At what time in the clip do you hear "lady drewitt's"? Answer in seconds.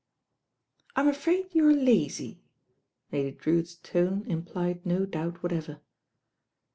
3.11-3.75